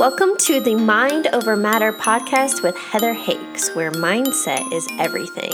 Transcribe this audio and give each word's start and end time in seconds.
Welcome 0.00 0.38
to 0.38 0.60
the 0.60 0.76
Mind 0.76 1.26
Over 1.26 1.56
Matter 1.56 1.92
podcast 1.92 2.62
with 2.62 2.74
Heather 2.74 3.12
Hakes, 3.12 3.68
where 3.74 3.90
mindset 3.90 4.72
is 4.72 4.88
everything. 4.98 5.52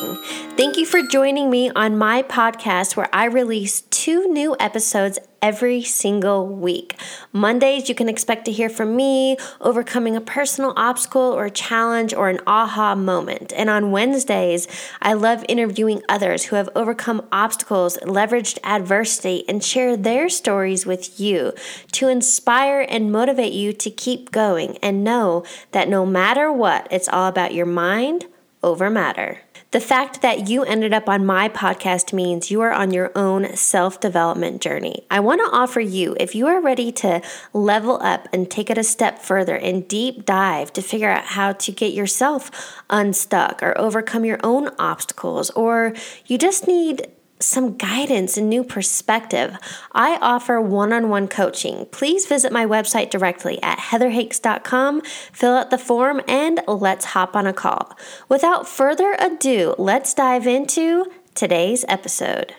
Thank 0.57 0.77
you 0.77 0.87
for 0.87 1.03
joining 1.03 1.51
me 1.51 1.71
on 1.71 1.99
my 1.99 2.23
podcast, 2.23 2.95
where 2.95 3.09
I 3.13 3.25
release 3.25 3.81
two 3.81 4.29
new 4.29 4.55
episodes 4.61 5.19
every 5.43 5.83
single 5.83 6.47
week. 6.47 6.97
Mondays, 7.33 7.89
you 7.89 7.95
can 7.95 8.09
expect 8.09 8.45
to 8.47 8.53
hear 8.53 8.69
from 8.69 8.97
me 8.97 9.37
overcoming 9.61 10.17
a 10.17 10.21
personal 10.21 10.73
obstacle 10.77 11.21
or 11.21 11.47
a 11.47 11.51
challenge 11.51 12.15
or 12.15 12.29
an 12.29 12.41
aha 12.47 12.95
moment. 12.95 13.53
And 13.57 13.71
on 13.71 13.91
Wednesdays, 13.91 14.67
I 15.01 15.13
love 15.13 15.45
interviewing 15.49 16.03
others 16.09 16.45
who 16.45 16.57
have 16.57 16.69
overcome 16.75 17.27
obstacles, 17.31 17.99
leveraged 18.03 18.59
adversity, 18.65 19.45
and 19.49 19.63
share 19.63 19.97
their 19.97 20.29
stories 20.29 20.87
with 20.87 21.21
you 21.21 21.53
to 21.93 22.09
inspire 22.09 22.87
and 22.89 23.13
motivate 23.13 23.53
you 23.53 23.73
to 23.73 23.91
keep 23.91 24.31
going 24.33 24.79
and 24.79 25.05
know 25.05 25.45
that 25.73 25.89
no 25.89 26.05
matter 26.05 26.53
what, 26.53 26.89
it's 26.91 27.09
all 27.09 27.29
about 27.29 27.55
your 27.55 27.67
mind 27.67 28.27
over 28.63 28.91
matter. 28.91 29.41
The 29.73 29.81
fact 29.81 30.23
that 30.23 30.49
you 30.49 30.63
ended 30.63 30.93
up 30.93 31.09
on 31.09 31.27
my 31.27 31.49
podcast 31.49 32.13
means 32.13 32.53
you 32.53 32.61
are 32.61 32.73
on 32.73 32.93
your 32.93 33.11
own 33.17 33.57
self 33.57 33.99
development 33.99 34.63
journey. 34.63 35.05
I 35.11 35.19
want 35.19 35.41
to 35.41 35.57
offer 35.57 35.81
you, 35.81 36.17
if 36.21 36.37
you 36.37 36.47
are 36.47 36.61
ready 36.61 36.93
to 36.93 37.21
level 37.53 37.99
up 38.01 38.29
and 38.33 38.49
take 38.49 38.71
it 38.71 38.79
a 38.79 38.85
step 38.85 39.19
further 39.19 39.57
and 39.57 39.87
deep 39.89 40.25
dive 40.25 40.73
to 40.75 40.83
figure 40.83 41.11
out 41.11 41.25
how 41.25 41.53
to 41.53 41.73
get 41.73 41.93
yourself 41.93 42.81
unstuck 42.89 43.61
or 43.61 43.77
overcome 43.77 44.25
your 44.25 44.39
own 44.45 44.71
obstacles, 44.79 45.51
or 45.51 45.95
you 46.27 46.39
just 46.39 46.69
need 46.69 47.09
some 47.39 47.77
guidance 47.77 48.37
and 48.37 48.49
new 48.49 48.65
perspective, 48.65 49.57
I 49.93 50.17
offer 50.21 50.61
one 50.61 50.93
on 50.93 51.09
one 51.09 51.29
coaching. 51.29 51.87
Please 51.91 52.27
visit 52.27 52.53
my 52.53 52.67
website 52.67 53.11
directly 53.11 53.63
at 53.63 53.79
heatherhakes.com, 53.79 55.03
fill 55.33 55.55
out 55.55 55.71
the 55.71 55.79
form, 55.79 56.21
and 56.27 56.61
let's 56.67 57.07
hop 57.07 57.37
on 57.37 57.47
a 57.47 57.53
call. 57.53 57.97
Without 58.29 58.69
further 58.69 59.17
ado, 59.19 59.75
let's 59.79 60.15
dive 60.15 60.47
into 60.47 61.07
today's 61.35 61.85
episode. 61.89 62.55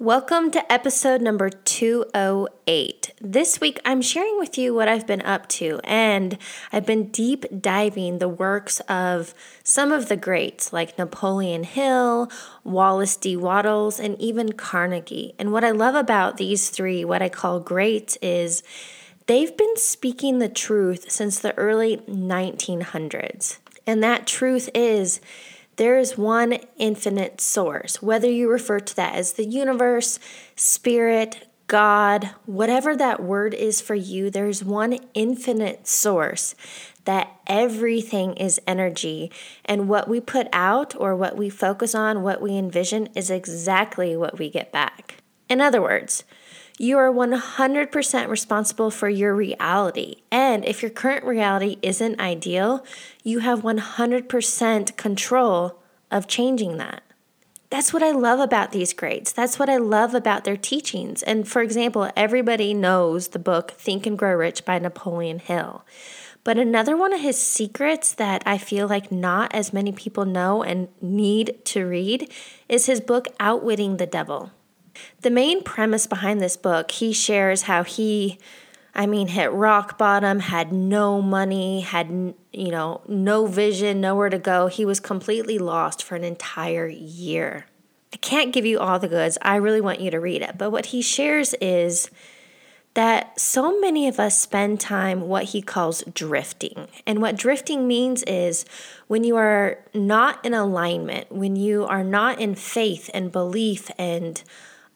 Welcome 0.00 0.50
to 0.50 0.72
episode 0.72 1.22
number 1.22 1.48
208. 1.48 3.12
This 3.20 3.60
week 3.60 3.78
I'm 3.84 4.02
sharing 4.02 4.36
with 4.40 4.58
you 4.58 4.74
what 4.74 4.88
I've 4.88 5.06
been 5.06 5.22
up 5.22 5.46
to, 5.50 5.80
and 5.84 6.36
I've 6.72 6.84
been 6.84 7.10
deep 7.10 7.44
diving 7.60 8.18
the 8.18 8.28
works 8.28 8.80
of 8.80 9.34
some 9.62 9.92
of 9.92 10.08
the 10.08 10.16
greats 10.16 10.72
like 10.72 10.98
Napoleon 10.98 11.62
Hill, 11.62 12.28
Wallace 12.64 13.14
D. 13.16 13.36
Wattles, 13.36 14.00
and 14.00 14.20
even 14.20 14.54
Carnegie. 14.54 15.36
And 15.38 15.52
what 15.52 15.62
I 15.62 15.70
love 15.70 15.94
about 15.94 16.38
these 16.38 16.70
three, 16.70 17.04
what 17.04 17.22
I 17.22 17.28
call 17.28 17.60
greats, 17.60 18.18
is 18.20 18.64
they've 19.28 19.56
been 19.56 19.76
speaking 19.76 20.40
the 20.40 20.48
truth 20.48 21.08
since 21.12 21.38
the 21.38 21.56
early 21.56 21.98
1900s. 21.98 23.58
And 23.86 24.02
that 24.02 24.26
truth 24.26 24.68
is, 24.74 25.20
there 25.76 25.98
is 25.98 26.16
one 26.18 26.58
infinite 26.76 27.40
source, 27.40 28.02
whether 28.02 28.30
you 28.30 28.50
refer 28.50 28.80
to 28.80 28.96
that 28.96 29.14
as 29.14 29.32
the 29.32 29.46
universe, 29.46 30.18
spirit, 30.56 31.48
God, 31.66 32.30
whatever 32.46 32.94
that 32.96 33.22
word 33.22 33.54
is 33.54 33.80
for 33.80 33.94
you, 33.94 34.30
there's 34.30 34.62
one 34.62 34.98
infinite 35.14 35.86
source 35.86 36.54
that 37.04 37.30
everything 37.46 38.34
is 38.34 38.60
energy. 38.66 39.30
And 39.64 39.88
what 39.88 40.08
we 40.08 40.20
put 40.20 40.46
out 40.52 40.94
or 40.96 41.16
what 41.16 41.36
we 41.36 41.50
focus 41.50 41.94
on, 41.94 42.22
what 42.22 42.40
we 42.40 42.56
envision, 42.56 43.08
is 43.14 43.30
exactly 43.30 44.16
what 44.16 44.38
we 44.38 44.50
get 44.50 44.72
back. 44.72 45.23
In 45.48 45.60
other 45.60 45.82
words, 45.82 46.24
you 46.78 46.98
are 46.98 47.12
100% 47.12 48.28
responsible 48.28 48.90
for 48.90 49.08
your 49.08 49.34
reality. 49.34 50.16
And 50.30 50.64
if 50.64 50.82
your 50.82 50.90
current 50.90 51.24
reality 51.24 51.76
isn't 51.82 52.20
ideal, 52.20 52.84
you 53.22 53.38
have 53.40 53.62
100% 53.62 54.96
control 54.96 55.78
of 56.10 56.26
changing 56.26 56.78
that. 56.78 57.02
That's 57.70 57.92
what 57.92 58.02
I 58.02 58.12
love 58.12 58.40
about 58.40 58.72
these 58.72 58.92
greats. 58.92 59.32
That's 59.32 59.58
what 59.58 59.68
I 59.68 59.76
love 59.78 60.14
about 60.14 60.44
their 60.44 60.56
teachings. 60.56 61.22
And 61.22 61.46
for 61.46 61.62
example, 61.62 62.10
everybody 62.16 62.72
knows 62.74 63.28
the 63.28 63.38
book 63.38 63.72
Think 63.72 64.06
and 64.06 64.18
Grow 64.18 64.34
Rich 64.34 64.64
by 64.64 64.78
Napoleon 64.78 65.38
Hill. 65.38 65.84
But 66.44 66.58
another 66.58 66.96
one 66.96 67.12
of 67.12 67.20
his 67.20 67.40
secrets 67.40 68.12
that 68.14 68.42
I 68.46 68.58
feel 68.58 68.86
like 68.86 69.10
not 69.10 69.54
as 69.54 69.72
many 69.72 69.92
people 69.92 70.24
know 70.24 70.62
and 70.62 70.88
need 71.00 71.64
to 71.66 71.86
read 71.86 72.30
is 72.68 72.86
his 72.86 73.00
book 73.00 73.28
Outwitting 73.40 73.96
the 73.96 74.06
Devil. 74.06 74.52
The 75.20 75.30
main 75.30 75.62
premise 75.62 76.06
behind 76.06 76.40
this 76.40 76.56
book, 76.56 76.90
he 76.90 77.12
shares 77.12 77.62
how 77.62 77.84
he, 77.84 78.38
I 78.94 79.06
mean, 79.06 79.28
hit 79.28 79.52
rock 79.52 79.98
bottom, 79.98 80.40
had 80.40 80.72
no 80.72 81.20
money, 81.22 81.80
had, 81.80 82.34
you 82.52 82.70
know, 82.70 83.02
no 83.08 83.46
vision, 83.46 84.00
nowhere 84.00 84.30
to 84.30 84.38
go. 84.38 84.66
He 84.68 84.84
was 84.84 85.00
completely 85.00 85.58
lost 85.58 86.02
for 86.02 86.14
an 86.14 86.24
entire 86.24 86.88
year. 86.88 87.66
I 88.12 88.16
can't 88.18 88.52
give 88.52 88.64
you 88.64 88.78
all 88.78 88.98
the 88.98 89.08
goods. 89.08 89.38
I 89.42 89.56
really 89.56 89.80
want 89.80 90.00
you 90.00 90.10
to 90.10 90.20
read 90.20 90.42
it. 90.42 90.56
But 90.56 90.70
what 90.70 90.86
he 90.86 91.02
shares 91.02 91.54
is 91.60 92.10
that 92.94 93.38
so 93.38 93.78
many 93.80 94.06
of 94.06 94.20
us 94.20 94.40
spend 94.40 94.80
time 94.80 95.22
what 95.22 95.44
he 95.46 95.60
calls 95.60 96.04
drifting. 96.14 96.86
And 97.06 97.20
what 97.20 97.36
drifting 97.36 97.88
means 97.88 98.22
is 98.22 98.64
when 99.08 99.24
you 99.24 99.36
are 99.36 99.78
not 99.92 100.44
in 100.44 100.54
alignment, 100.54 101.30
when 101.30 101.56
you 101.56 101.84
are 101.84 102.04
not 102.04 102.40
in 102.40 102.54
faith 102.54 103.10
and 103.12 103.32
belief 103.32 103.90
and 103.98 104.40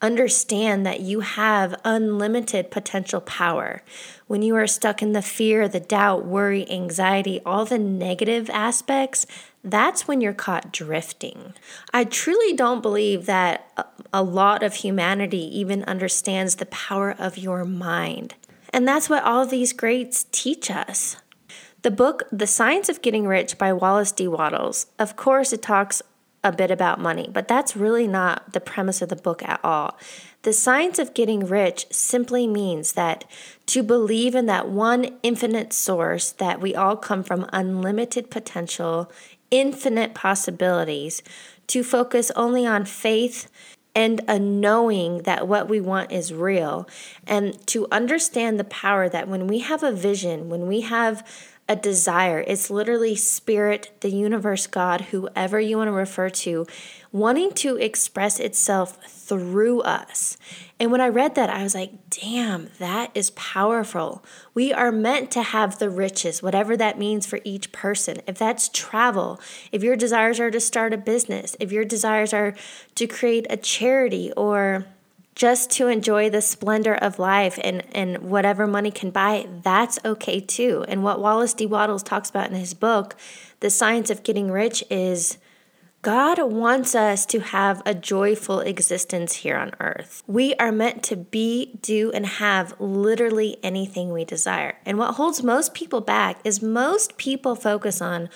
understand 0.01 0.87
that 0.87 1.01
you 1.01 1.21
have 1.21 1.81
unlimited 1.85 2.71
potential 2.71 3.21
power. 3.21 3.83
When 4.27 4.43
you 4.43 4.55
are 4.57 4.67
stuck 4.67 5.03
in 5.03 5.13
the 5.13 5.23
fear, 5.23 5.69
the 5.69 5.81
doubt, 5.81 6.25
worry, 6.25 6.71
anxiety, 6.71 7.41
all 7.45 7.65
the 7.65 7.79
negative 7.79 8.49
aspects, 8.51 9.27
that's 9.65 10.07
when 10.07 10.21
you're 10.21 10.33
caught 10.33 10.73
drifting. 10.73 11.55
I 11.93 12.05
truly 12.05 12.55
don't 12.55 12.83
believe 12.83 13.27
that 13.27 13.93
a 14.13 14.23
lot 14.23 14.63
of 14.63 14.75
humanity 14.75 15.59
even 15.59 15.85
understands 15.85 16.57
the 16.57 16.67
power 16.67 17.15
of 17.19 17.39
your 17.39 17.65
mind. 17.65 18.35
And 18.73 18.87
that's 18.87 19.11
what 19.11 19.25
all 19.25 19.47
these 19.47 19.73
greats 19.73 20.27
teach 20.31 20.71
us. 20.71 21.17
The 21.83 21.91
book, 21.91 22.25
The 22.31 22.47
Science 22.47 22.89
of 22.89 23.03
Getting 23.03 23.27
Rich 23.27 23.57
by 23.57 23.73
Wallace 23.73 24.13
D. 24.13 24.29
Wattles, 24.29 24.87
of 24.99 25.17
course, 25.17 25.53
it 25.53 25.63
talks 25.63 26.03
a 26.45 26.53
bit 26.53 26.71
about 26.71 27.01
money, 27.01 27.29
but 27.33 27.49
that's 27.49 27.77
really 27.77 28.07
not 28.07 28.53
the 28.53 28.61
premise 28.61 29.03
of 29.03 29.09
the 29.09 29.17
book 29.17 29.43
at 29.43 29.61
all. 29.65 29.99
The 30.43 30.53
science 30.53 30.99
of 30.99 31.15
getting 31.15 31.47
rich 31.47 31.87
simply 31.91 32.47
means 32.47 32.93
that 32.93 33.25
to 33.67 33.83
believe 33.83 34.35
in 34.35 34.47
that 34.47 34.69
one 34.69 35.19
infinite 35.23 35.73
source 35.73 36.31
that 36.33 36.61
we 36.61 36.75
all 36.75 36.97
come 36.97 37.25
from 37.25 37.49
unlimited 37.53 38.31
potential, 38.31 39.11
infinite 39.51 40.15
possibilities, 40.15 41.23
to 41.67 41.83
focus 41.83 42.31
only 42.37 42.65
on 42.65 42.85
faith 42.85 43.51
and 43.95 44.21
a 44.29 44.39
knowing 44.39 45.23
that 45.23 45.49
what 45.49 45.69
we 45.69 45.81
want 45.81 46.13
is 46.13 46.33
real, 46.33 46.89
and 47.27 47.67
to 47.67 47.89
understand 47.91 48.61
the 48.61 48.65
power 48.65 49.09
that 49.09 49.27
when 49.27 49.49
we 49.49 49.59
have 49.59 49.83
a 49.83 49.91
vision, 49.91 50.49
when 50.49 50.69
we 50.69 50.83
have 50.83 51.27
a 51.69 51.77
desire. 51.77 52.43
It's 52.47 52.71
literally 52.71 53.15
spirit, 53.15 53.91
the 54.01 54.11
universe, 54.11 54.67
God, 54.67 55.03
whoever 55.03 55.61
you 55.61 55.77
want 55.77 55.89
to 55.89 55.93
refer 55.93 56.31
to, 56.31 56.67
wanting 57.13 57.53
to 57.53 57.77
express 57.77 58.41
itself 58.41 58.97
through 59.07 59.83
us. 59.83 60.39
And 60.81 60.91
when 60.91 61.01
I 61.01 61.09
read 61.09 61.35
that, 61.35 61.51
I 61.51 61.63
was 61.63 61.75
like, 61.75 61.93
damn, 62.09 62.71
that 62.79 63.11
is 63.15 63.31
powerful. 63.31 64.25
We 64.55 64.73
are 64.73 64.91
meant 64.91 65.31
to 65.33 65.43
have 65.43 65.79
the 65.79 65.91
riches, 65.91 66.43
whatever 66.43 66.77
that 66.77 66.99
means 66.99 67.27
for 67.27 67.41
each 67.45 67.71
person. 67.73 68.23
If 68.27 68.39
that's 68.39 68.71
travel, 68.71 69.41
if 69.71 69.83
your 69.83 69.97
desires 69.97 70.41
are 70.41 70.51
to 70.51 70.61
start 70.61 70.95
a 70.95 70.99
business, 70.99 71.57
if 71.61 71.73
your 71.73 71.85
desires 71.85 72.33
are 72.33 72.55
to 72.95 73.07
create 73.07 73.47
a 73.51 73.57
charity 73.57 74.33
or 74.37 74.87
just 75.39 75.71
to 75.71 75.87
enjoy 75.87 76.29
the 76.29 76.43
splendor 76.43 76.97
of 76.97 77.21
life 77.21 77.61
and, 77.63 77.85
and 77.95 78.19
whatever 78.19 78.67
money 78.67 78.91
can 78.91 79.09
buy, 79.09 79.47
that's 79.63 79.97
okay 80.05 80.41
too. 80.41 80.85
And 80.89 81.05
what 81.05 81.21
Wallace 81.21 81.55
D. 81.55 81.65
Wattles 81.65 82.03
talks 82.03 82.29
about 82.29 82.51
in 82.51 82.57
his 82.57 82.75
book, 82.75 83.15
The 83.61 83.71
Science 83.71 84.11
of 84.11 84.25
Getting 84.25 84.51
Rich, 84.51 84.83
is 84.91 85.39
God 86.03 86.43
wants 86.43 86.97
us 86.97 87.25
to 87.27 87.39
have 87.39 87.83
a 87.87 87.95
joyful 87.95 88.59
existence 88.59 89.37
here 89.37 89.57
on 89.57 89.75
earth. 89.79 90.25
We 90.27 90.57
are 90.57 90.73
meant 90.73 91.05
to 91.05 91.17
be, 91.17 91.79
do, 91.83 92.11
and 92.11 92.27
have 92.27 92.75
literally 92.81 93.59
anything 93.63 94.13
we 94.13 94.25
desire. 94.25 94.79
And 94.85 94.99
what 94.99 95.15
holds 95.15 95.45
most 95.45 95.73
people 95.73 96.01
back 96.01 96.41
is 96.43 96.61
most 96.61 97.17
people 97.17 97.55
focus 97.55 98.03
on 98.03 98.29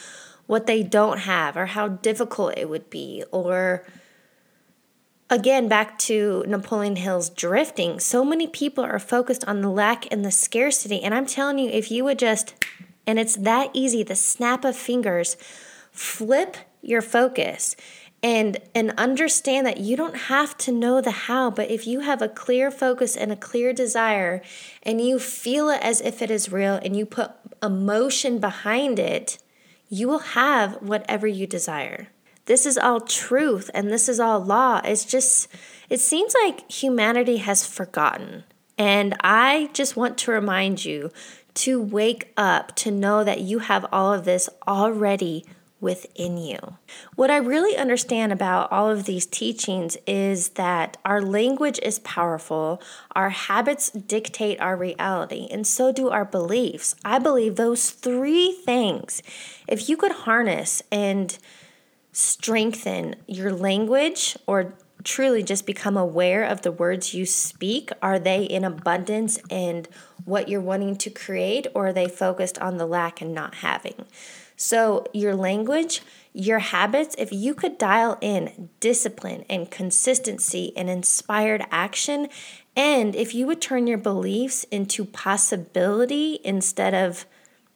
what 0.47 0.67
they 0.67 0.85
don't 0.85 1.19
have 1.19 1.57
or 1.57 1.67
how 1.67 1.89
difficult 1.89 2.57
it 2.57 2.69
would 2.69 2.91
be 2.91 3.25
or 3.33 3.85
again, 5.33 5.67
back 5.67 5.99
to 5.99 6.45
Napoleon 6.47 6.97
Hill's 6.97 7.31
drifting, 7.31 7.99
so 7.99 8.23
many 8.23 8.47
people 8.47 8.85
are 8.85 8.99
focused 8.99 9.45
on 9.49 9.63
the 9.63 9.71
lack 9.71 10.07
and 10.13 10.25
the 10.25 10.31
scarcity. 10.31 11.03
And 11.03 11.15
I'm 11.15 11.25
telling 11.25 11.59
you, 11.59 11.71
if 11.71 11.91
you 11.91 12.05
would 12.05 12.19
just, 12.19 12.55
and 13.07 13.19
it's 13.19 13.37
that 13.37 13.71
easy, 13.73 14.03
the 14.03 14.15
snap 14.15 14.63
of 14.63 14.77
fingers, 14.77 15.39
flip 15.91 16.59
your 16.83 17.01
focus 17.01 17.77
and 18.23 18.59
and 18.75 18.93
understand 18.99 19.67
that 19.67 19.79
you 19.79 19.97
don't 19.97 20.17
have 20.17 20.57
to 20.57 20.73
know 20.73 21.01
the 21.01 21.11
how 21.11 21.51
but 21.51 21.71
if 21.71 21.87
you 21.87 22.01
have 22.01 22.23
a 22.23 22.29
clear 22.29 22.71
focus 22.71 23.17
and 23.17 23.31
a 23.31 23.37
clear 23.37 23.73
desire 23.73 24.41
and 24.83 25.01
you 25.01 25.19
feel 25.19 25.69
it 25.69 25.81
as 25.83 26.01
if 26.01 26.23
it 26.23 26.31
is 26.31 26.51
real 26.51 26.75
and 26.75 26.97
you 26.97 27.05
put 27.05 27.33
emotion 27.63 28.39
behind 28.39 28.99
it 28.99 29.39
you 29.89 30.09
will 30.09 30.21
have 30.21 30.75
whatever 30.83 31.27
you 31.27 31.47
desire 31.47 32.09
this 32.53 32.67
is 32.67 32.77
all 32.77 33.01
truth 33.01 33.71
and 33.73 33.91
this 33.91 34.11
is 34.11 34.21
all 34.21 34.39
law 34.39 34.79
it's 34.85 35.07
just 35.07 35.49
it 35.89 35.99
seems 35.99 36.35
like 36.45 36.71
humanity 36.71 37.39
has 37.39 37.67
forgotten 37.67 38.45
and 38.77 39.17
i 39.21 39.71
just 39.73 39.97
want 39.97 40.19
to 40.19 40.31
remind 40.31 40.85
you 40.85 41.11
to 41.55 41.81
wake 41.81 42.31
up 42.37 42.77
to 42.77 42.91
know 42.91 43.25
that 43.25 43.41
you 43.41 43.61
have 43.61 43.87
all 43.91 44.13
of 44.13 44.27
this 44.27 44.51
already 44.69 45.47
within 45.81 46.37
you. 46.37 46.59
What 47.17 47.31
I 47.31 47.39
really 47.39 47.77
understand 47.77 48.33
about 48.33 48.71
all 48.71 48.89
of 48.89 49.05
these 49.05 49.27
teachings 49.27 49.97
is 50.07 50.51
that 50.51 50.97
our 51.05 51.21
language 51.21 51.81
is 51.83 51.99
powerful, 52.01 52.81
our 53.17 53.31
habits 53.31 53.91
dictate 53.91 54.61
our 54.61 54.77
reality, 54.77 55.49
and 55.51 55.67
so 55.67 55.91
do 55.91 56.09
our 56.09 56.25
beliefs. 56.25 56.95
I 57.05 57.19
believe 57.19 57.57
those 57.57 57.91
three 57.91 58.53
things, 58.53 59.23
if 59.67 59.89
you 59.89 59.97
could 59.97 60.13
harness 60.13 60.83
and 60.93 61.37
strengthen 62.13 63.17
your 63.27 63.53
language 63.53 64.37
or 64.47 64.75
truly 65.03 65.43
just 65.43 65.67
become 65.67 65.97
aware 65.97 66.45
of 66.45 66.63
the 66.63 66.73
words 66.73 67.15
you 67.15 67.27
speak, 67.27 67.91
are 68.01 68.19
they 68.19 68.45
in 68.45 68.65
abundance 68.65 69.39
and 69.51 69.89
what 70.25 70.49
you're 70.49 70.61
wanting 70.61 70.97
to 70.97 71.11
create, 71.11 71.67
or 71.75 71.89
are 71.89 71.93
they 71.93 72.09
focused 72.09 72.59
on 72.61 72.77
the 72.77 72.87
lack 72.87 73.21
and 73.21 73.35
not 73.35 73.57
having? 73.57 74.07
So, 74.57 75.05
your 75.13 75.35
language, 75.35 76.03
your 76.33 76.61
habits, 76.61 77.17
if 77.19 77.33
you 77.33 77.55
could 77.55 77.79
dial 77.79 78.19
in 78.21 78.71
discipline 78.79 79.45
and 79.51 79.71
consistency 79.71 80.73
and 80.77 80.89
inspired 80.89 81.65
action, 81.73 82.29
and 82.77 83.17
if 83.17 83.35
you 83.35 83.47
would 83.49 83.61
turn 83.61 83.89
your 83.89 83.99
beliefs 83.99 84.65
into 84.65 85.05
possibility 85.05 86.39
instead 86.45 86.95
of 86.95 87.27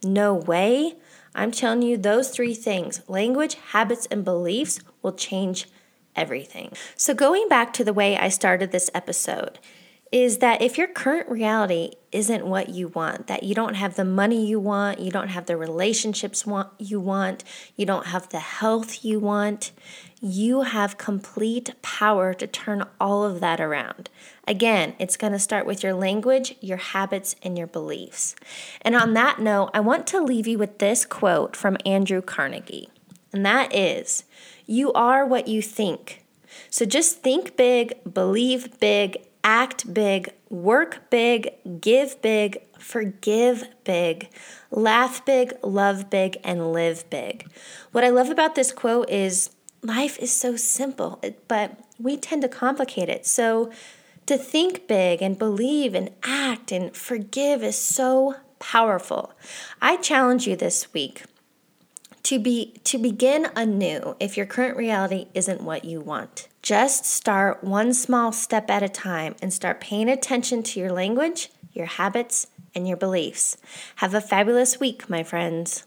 no 0.05 0.33
way, 0.33 0.95
I'm 1.37 1.53
telling 1.53 1.83
you, 1.83 1.97
those 1.97 2.31
three 2.31 2.55
things 2.55 3.03
language, 3.09 3.55
habits, 3.73 4.07
and 4.11 4.25
beliefs 4.25 4.81
will 5.03 5.13
change 5.13 5.69
everything. 6.17 6.73
So, 6.97 7.15
going 7.15 7.49
back 7.49 7.73
to 7.75 7.85
the 7.85 7.93
way 7.93 8.17
I 8.17 8.31
started 8.31 8.73
this 8.73 8.91
episode, 8.95 9.59
is 10.13 10.39
that 10.39 10.63
if 10.63 10.79
your 10.79 10.87
current 10.87 11.29
reality 11.29 11.91
isn't 12.13 12.47
what 12.47 12.69
you 12.69 12.89
want, 12.89 13.27
that 13.27 13.43
you 13.43 13.55
don't 13.55 13.75
have 13.75 13.97
the 13.97 14.05
money 14.05 14.47
you 14.47 14.61
want, 14.61 15.01
you 15.01 15.11
don't 15.11 15.29
have 15.29 15.47
the 15.47 15.57
relationships 15.57 16.47
want, 16.47 16.69
you 16.79 17.01
want, 17.01 17.43
you 17.75 17.85
don't 17.85 18.07
have 18.07 18.29
the 18.29 18.39
health 18.39 19.05
you 19.05 19.19
want, 19.19 19.73
you 20.21 20.63
have 20.63 20.97
complete 20.97 21.75
power 21.83 22.33
to 22.33 22.47
turn 22.47 22.85
all 23.01 23.25
of 23.25 23.41
that 23.41 23.61
around. 23.61 24.09
Again, 24.47 24.95
it's 24.99 25.17
going 25.17 25.33
to 25.33 25.39
start 25.39 25.67
with 25.67 25.83
your 25.83 25.93
language, 25.93 26.55
your 26.61 26.79
habits, 26.79 27.35
and 27.43 27.59
your 27.59 27.67
beliefs. 27.67 28.37
And 28.83 28.95
on 28.95 29.15
that 29.15 29.41
note, 29.41 29.71
I 29.75 29.81
want 29.81 30.07
to 30.09 30.23
leave 30.23 30.47
you 30.47 30.57
with 30.57 30.79
this 30.79 31.05
quote 31.05 31.57
from 31.57 31.77
Andrew 31.85 32.23
Carnegie, 32.23 32.89
and 33.33 33.45
that 33.45 33.75
is 33.75 34.25
You 34.67 34.93
are 34.93 35.27
what 35.27 35.49
you 35.49 35.61
think. 35.61 36.25
So 36.71 36.85
just 36.85 37.23
think 37.23 37.57
big, 37.57 37.93
believe 38.13 38.81
big, 38.81 39.26
act 39.47 39.95
big, 39.95 40.29
work 40.51 41.09
big, 41.09 41.53
give 41.81 42.21
big, 42.21 42.59
forgive 42.81 43.65
big, 43.85 44.29
laugh 44.73 45.25
big, 45.25 45.55
love 45.63 46.11
big, 46.11 46.37
and 46.43 46.73
live 46.73 47.09
big. 47.09 47.49
What 47.93 48.03
I 48.03 48.11
love 48.11 48.29
about 48.29 48.57
this 48.57 48.73
quote 48.73 49.09
is 49.09 49.51
life 49.83 50.19
is 50.19 50.33
so 50.33 50.57
simple, 50.57 51.23
but 51.47 51.79
we 51.99 52.17
tend 52.17 52.43
to 52.43 52.49
complicate 52.49 53.09
it. 53.09 53.25
So 53.25 53.71
to 54.27 54.37
think 54.37 54.89
big 54.89 55.23
and 55.23 55.39
believe 55.39 55.95
and 55.95 56.11
act 56.25 56.73
and 56.73 56.95
forgive 56.95 57.63
is 57.63 57.79
so 57.79 58.35
powerful. 58.59 59.33
I 59.81 59.97
challenge 59.97 60.49
you 60.49 60.57
this 60.57 60.93
week 60.93 61.23
to 62.25 62.41
be 62.41 62.75
to 62.83 62.99
begin 62.99 63.47
anew 63.55 64.17
if 64.19 64.37
your 64.37 64.47
current 64.47 64.77
reality 64.77 65.29
isn't 65.35 65.61
what 65.61 65.85
you 65.85 66.01
want. 66.01 66.49
Just 66.67 67.07
start 67.07 67.63
one 67.63 67.95
small 67.95 68.33
step 68.33 68.69
at 68.71 68.83
a 68.83 68.89
time 68.89 69.37
and 69.41 69.53
start 69.53 69.81
paying 69.81 70.09
attention 70.09 70.65
to 70.65 70.81
your 70.81 70.91
language, 70.91 71.49
your 71.73 71.87
habits, 71.87 72.49
and 72.75 72.89
your 72.89 72.97
beliefs. 72.97 73.57
Have 73.97 74.15
a 74.15 74.21
fabulous 74.21 74.81
week, 74.81 75.09
my 75.09 75.23
friends. 75.23 75.85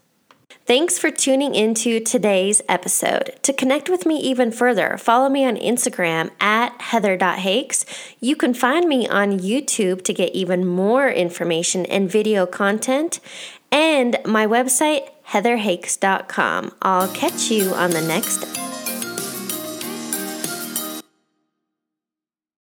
Thanks 0.65 0.97
for 0.97 1.11
tuning 1.11 1.53
into 1.53 1.99
today's 1.99 2.61
episode. 2.69 3.37
To 3.41 3.51
connect 3.51 3.89
with 3.89 4.05
me 4.05 4.19
even 4.19 4.53
further, 4.53 4.97
follow 4.97 5.27
me 5.27 5.43
on 5.43 5.57
Instagram 5.57 6.31
at 6.39 6.79
heather.hakes. 6.79 7.83
You 8.21 8.37
can 8.37 8.53
find 8.53 8.87
me 8.87 9.05
on 9.05 9.37
YouTube 9.37 10.05
to 10.05 10.13
get 10.13 10.33
even 10.33 10.65
more 10.65 11.09
information 11.09 11.85
and 11.87 12.09
video 12.09 12.45
content, 12.45 13.19
and 13.69 14.17
my 14.25 14.47
website, 14.47 15.09
heatherhakes.com. 15.27 16.71
I'll 16.81 17.13
catch 17.13 17.51
you 17.51 17.73
on 17.73 17.91
the 17.91 18.01
next 18.01 18.68